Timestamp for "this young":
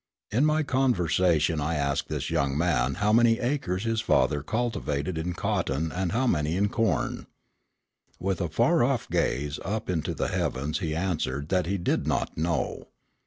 2.09-2.57